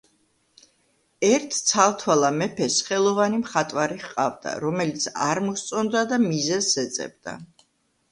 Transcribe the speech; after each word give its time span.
ერთ 1.27 1.57
ცალთვალა 1.71 2.31
მეფეს 2.37 2.77
ხელოვანი 2.87 3.41
მხატვარი 3.41 3.97
ჰყავდა, 4.05 4.55
რომელიც 4.63 5.05
არ 5.27 5.43
მოსწონდა 5.51 6.03
და 6.13 6.19
მიზეზს 6.25 6.81
ეძებდა. 6.87 7.37